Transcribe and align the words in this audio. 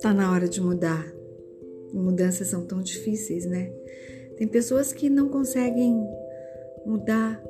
Tá 0.00 0.12
na 0.14 0.32
hora 0.32 0.48
de 0.48 0.60
mudar. 0.60 1.12
Mudanças 1.92 2.48
são 2.48 2.66
tão 2.66 2.82
difíceis, 2.82 3.46
né? 3.46 3.72
Tem 4.36 4.48
pessoas 4.48 4.92
que 4.92 5.08
não 5.08 5.28
conseguem 5.28 6.06
mudar 6.84 7.42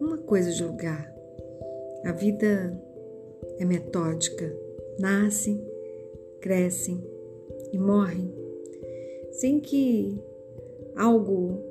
uma 0.00 0.18
coisa 0.18 0.52
de 0.52 0.64
lugar. 0.64 1.14
A 2.04 2.12
vida 2.12 2.80
é 3.58 3.64
metódica. 3.64 4.52
Nascem, 4.98 5.64
crescem 6.40 7.02
e 7.72 7.78
morrem 7.78 8.34
sem 9.32 9.60
que 9.60 10.20
algo 10.96 11.62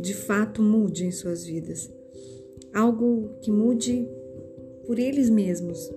de 0.00 0.14
fato 0.14 0.60
mude 0.60 1.06
em 1.06 1.12
suas 1.12 1.44
vidas. 1.44 1.88
Algo 2.74 3.30
que 3.40 3.50
mude 3.50 4.08
por 4.86 4.98
eles 4.98 5.28
mesmos. 5.28 5.90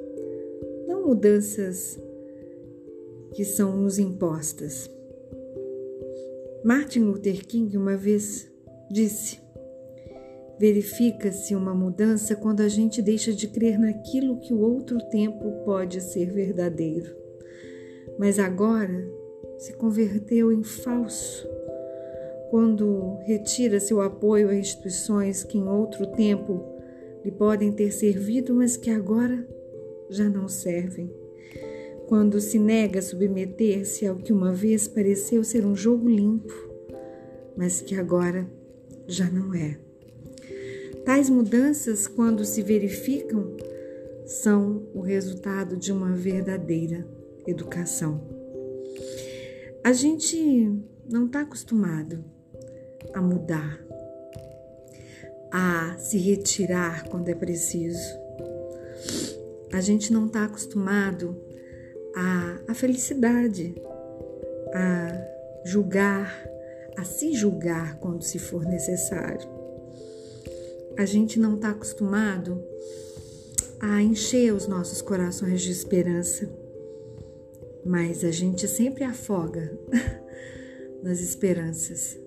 Não 0.88 1.08
mudanças 1.08 2.00
que 3.34 3.44
são 3.44 3.77
nos 3.77 4.00
impostas. 4.00 4.90
Martin 6.64 7.02
Luther 7.02 7.45
King 7.45 7.77
uma 7.77 7.95
vez 7.95 8.52
disse: 8.90 9.40
Verifica-se 10.58 11.53
uma 11.53 11.76
mudança 11.76 12.36
quando 12.36 12.62
a 12.62 12.67
gente 12.67 13.02
deixa 13.02 13.34
de 13.34 13.48
crer 13.48 13.78
naquilo 13.78 14.39
que 14.39 14.53
o 14.53 14.59
outro 14.59 14.98
tempo 15.09 15.64
pode 15.64 16.02
ser 16.02 16.31
verdadeiro, 16.31 17.16
mas 18.17 18.39
agora 18.39 19.05
se 19.58 19.73
converteu 19.73 20.52
em 20.52 20.64
falso. 20.64 21.48
Quando 22.55 23.18
retira 23.26 23.82
seu 23.82 24.00
apoio 24.00 24.48
a 24.48 24.55
instituições 24.55 25.44
que 25.44 25.58
em 25.58 25.68
outro 25.68 26.08
tempo 26.08 26.64
lhe 27.22 27.30
podem 27.30 27.70
ter 27.70 27.91
servido, 27.91 28.55
mas 28.55 28.78
que 28.78 28.90
agora 28.90 29.45
já 30.09 30.30
não 30.30 30.48
servem 30.48 31.11
quando 32.08 32.39
se 32.39 32.58
nega 32.58 33.00
a 33.00 33.02
submeter-se 33.02 34.08
ao 34.08 34.16
que 34.16 34.31
uma 34.31 34.53
vez 34.53 34.88
pareceu 34.88 35.44
ser 35.44 35.66
um 35.66 35.76
jogo 35.76 36.08
limpo, 36.08 36.53
mas 37.58 37.81
que 37.81 37.94
agora 37.94 38.50
já 39.06 39.30
não 39.30 39.53
é. 39.53 39.78
Tais 41.03 41.30
mudanças, 41.30 42.08
quando 42.08 42.45
se 42.45 42.61
verificam, 42.61 43.53
são 44.26 44.88
o 44.94 45.02
resultado 45.02 45.76
de 45.76 45.92
uma 45.92 46.14
verdadeira 46.14 47.06
educação. 47.45 48.22
A 49.83 49.92
gente 49.92 50.72
não 51.06 51.26
está 51.26 51.42
acostumado 51.42 52.33
a 53.14 53.22
mudar, 53.22 53.80
a 55.52 55.95
se 55.98 56.17
retirar 56.17 57.08
quando 57.09 57.30
é 57.30 57.36
preciso. 57.36 58.17
A 59.72 59.81
gente 59.81 60.11
não 60.11 60.28
está 60.28 60.45
acostumado 60.45 61.36
a, 62.16 62.72
a 62.72 62.73
felicidade, 62.73 63.76
a 64.73 65.26
julgar, 65.66 66.48
a 66.98 67.03
se 67.03 67.33
julgar 67.33 67.98
quando 68.00 68.23
se 68.23 68.39
for 68.39 68.64
necessário. 68.66 69.50
A 70.98 71.06
gente 71.06 71.39
não 71.39 71.56
está 71.56 71.72
acostumado 71.72 72.64
a 73.80 74.02
encher 74.02 74.53
os 74.53 74.67
nossos 74.67 75.02
corações 75.02 75.61
de 75.61 75.72
esperança, 75.72 76.50
mas 77.86 78.23
a 78.23 78.31
gente 78.31 78.67
sempre 78.67 79.03
afoga 79.03 79.78
nas 81.03 81.20
esperanças, 81.20 82.17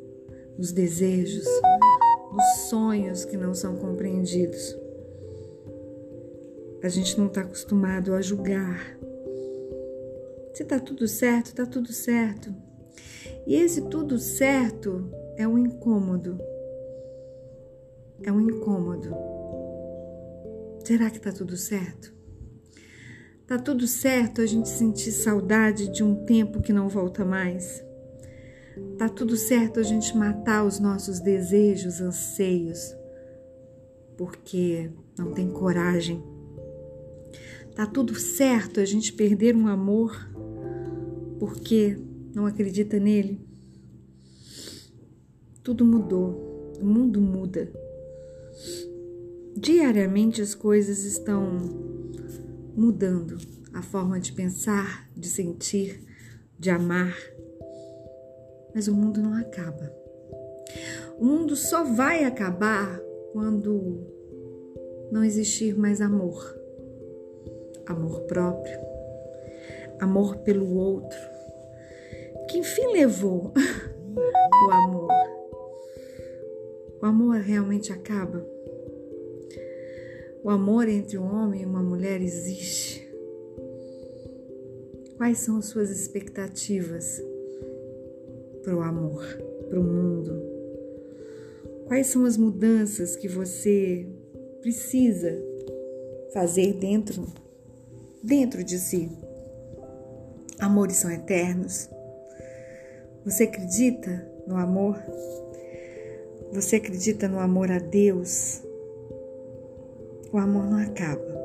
nos 0.59 0.73
desejos, 0.73 1.47
nos 2.33 2.69
sonhos 2.69 3.25
que 3.25 3.37
não 3.37 3.55
são 3.55 3.77
compreendidos. 3.77 4.77
A 6.83 6.89
gente 6.89 7.17
não 7.19 7.29
está 7.29 7.41
acostumado 7.43 8.13
a 8.13 8.21
julgar, 8.21 8.99
se 10.59 10.65
tá 10.65 10.81
tudo 10.81 11.07
certo, 11.07 11.55
tá 11.55 11.65
tudo 11.65 11.93
certo. 11.93 12.53
E 13.47 13.55
esse 13.55 13.83
tudo 13.83 14.19
certo 14.19 15.09
é 15.37 15.47
um 15.47 15.57
incômodo. 15.57 16.37
É 18.25 18.33
um 18.33 18.41
incômodo. 18.41 19.15
Será 20.85 21.11
que 21.11 21.21
tá 21.21 21.31
tudo 21.31 21.57
certo? 21.57 22.13
Tá 23.47 23.57
tudo 23.57 23.87
certo 23.87 24.41
a 24.41 24.47
gente 24.47 24.69
sentir 24.69 25.13
saudade 25.13 25.89
de 25.93 26.03
um 26.03 26.25
tempo 26.25 26.61
que 26.61 26.73
não 26.73 26.89
volta 26.89 27.25
mais? 27.25 27.81
Tá 28.97 29.09
tudo 29.09 29.37
certo 29.37 29.79
a 29.79 29.83
gente 29.83 30.17
matar 30.17 30.65
os 30.65 30.81
nossos 30.81 31.21
desejos, 31.21 32.01
anseios, 32.01 32.95
porque 34.17 34.91
não 35.17 35.33
tem 35.33 35.49
coragem? 35.51 36.23
Tá 37.75 37.87
tudo 37.87 38.15
certo 38.17 38.81
a 38.81 38.85
gente 38.85 39.13
perder 39.13 39.55
um 39.55 39.69
amor 39.69 40.29
porque 41.39 41.97
não 42.35 42.45
acredita 42.47 42.99
nele? 42.99 43.41
Tudo 45.63 45.85
mudou, 45.85 46.75
o 46.81 46.85
mundo 46.85 47.21
muda. 47.21 47.71
Diariamente 49.57 50.43
as 50.43 50.55
coisas 50.55 51.05
estão 51.05 51.59
mudando 52.77 53.39
a 53.73 53.83
forma 53.83 54.19
de 54.19 54.33
pensar, 54.33 55.09
de 55.17 55.29
sentir, 55.29 56.01
de 56.59 56.71
amar. 56.71 57.15
Mas 58.79 58.87
o 58.87 58.95
mundo 58.95 59.21
não 59.21 59.35
acaba. 59.35 59.93
O 61.19 61.25
mundo 61.25 61.57
só 61.57 61.83
vai 61.83 62.23
acabar 62.23 63.01
quando 63.33 64.07
não 65.11 65.25
existir 65.25 65.77
mais 65.77 66.01
amor. 66.01 66.57
Amor 67.87 68.21
próprio, 68.21 68.79
amor 69.99 70.37
pelo 70.45 70.77
outro. 70.77 71.19
Que 72.49 72.63
fim 72.63 72.93
levou 72.93 73.53
o 74.69 74.71
amor? 74.71 75.11
O 77.03 77.05
amor 77.05 77.39
realmente 77.39 77.93
acaba? 77.93 78.47
O 80.45 80.51
amor 80.51 80.89
entre 80.89 81.19
um 81.19 81.27
homem 81.27 81.63
e 81.63 81.67
uma 81.67 81.83
mulher 81.83 82.23
existe? 82.23 83.13
Quais 85.17 85.39
são 85.39 85.57
as 85.59 85.67
suas 85.67 85.91
expectativas 85.91 87.21
para 88.69 88.77
o 88.77 88.83
amor, 88.83 89.25
para 89.71 89.81
o 89.81 89.83
mundo? 89.83 90.43
Quais 91.87 92.09
são 92.09 92.27
as 92.27 92.37
mudanças 92.37 93.17
que 93.17 93.27
você 93.27 94.07
precisa 94.61 95.43
fazer 96.35 96.75
dentro 96.75 97.27
dentro 98.23 98.63
de 98.63 98.79
si? 98.79 99.09
Amores 100.59 100.97
são 100.97 101.11
eternos. 101.11 101.89
Você 103.25 103.45
acredita 103.45 104.31
no 104.47 104.55
amor? 104.55 105.03
Você 106.53 106.77
acredita 106.77 107.27
no 107.27 107.39
amor 107.39 107.71
a 107.71 107.79
Deus? 107.79 108.63
O 110.31 110.37
amor 110.37 110.67
não 110.67 110.77
acaba. 110.77 111.39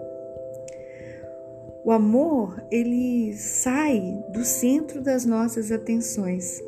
O 1.85 1.91
amor, 1.91 2.61
ele 2.69 3.33
sai 3.37 4.21
do 4.33 4.43
centro 4.43 5.01
das 5.01 5.23
nossas 5.23 5.71
atenções. 5.71 6.61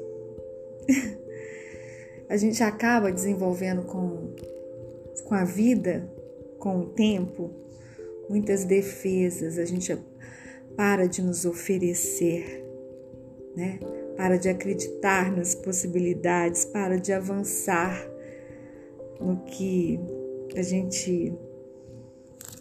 a 2.30 2.38
gente 2.38 2.64
acaba 2.64 3.12
desenvolvendo 3.12 3.84
com, 3.84 4.34
com 5.24 5.36
a 5.36 5.44
vida, 5.44 6.10
com 6.60 6.80
o 6.80 6.86
tempo, 6.88 7.52
muitas 8.30 8.66
defesas. 8.66 9.58
A 9.58 9.66
gente 9.66 9.98
para 10.76 11.08
de 11.08 11.22
nos 11.22 11.46
oferecer, 11.46 12.64
né? 13.56 13.80
Para 14.18 14.38
de 14.38 14.50
acreditar 14.50 15.32
nas 15.36 15.56
possibilidades, 15.56 16.66
para 16.66 16.98
de 16.98 17.12
avançar 17.14 18.10
no 19.20 19.38
que 19.46 20.00
a 20.56 20.62
gente 20.62 21.34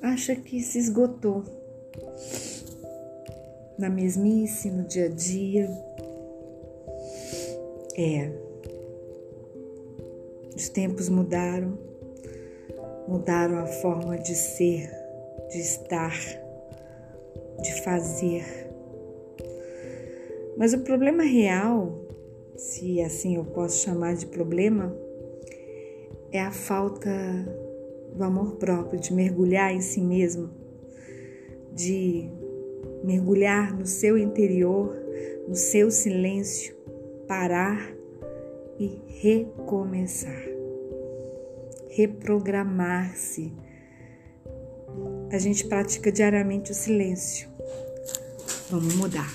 acha 0.03 0.35
que 0.37 0.61
se 0.61 0.79
esgotou 0.79 1.45
na 3.79 3.89
mesmice, 3.89 4.71
no 4.71 4.85
dia 4.85 5.07
a 5.07 5.09
dia. 5.09 5.69
É. 7.97 8.31
Os 10.55 10.69
tempos 10.69 11.09
mudaram, 11.09 11.79
mudaram 13.09 13.59
a 13.59 13.67
forma 13.67 14.17
de 14.19 14.35
ser, 14.35 14.91
de 15.51 15.59
estar 15.59 16.13
de 17.63 17.83
fazer. 17.83 18.45
Mas 20.57 20.73
o 20.73 20.81
problema 20.81 21.23
real, 21.23 21.99
se 22.57 23.01
assim 23.01 23.37
eu 23.37 23.45
posso 23.45 23.85
chamar 23.85 24.15
de 24.15 24.27
problema, 24.27 24.97
é 26.31 26.41
a 26.41 26.53
falta 26.53 27.11
do 28.15 28.23
amor 28.23 28.57
próprio, 28.57 29.01
de 29.01 29.13
mergulhar 29.13 29.75
em 29.75 29.81
si 29.81 30.01
mesmo, 30.01 30.51
de 31.73 32.29
mergulhar 33.03 33.77
no 33.77 33.87
seu 33.87 34.17
interior, 34.17 34.95
no 35.49 35.55
seu 35.55 35.91
silêncio, 35.91 36.75
parar 37.27 37.93
e 38.79 39.03
recomeçar, 39.21 40.45
reprogramar-se 41.91 43.53
a 45.33 45.39
gente 45.39 45.67
pratica 45.67 46.13
diariamente 46.13 46.71
o 46.71 46.75
silêncio. 46.75 47.49
Vamos 48.71 48.95
mudar. 48.95 49.29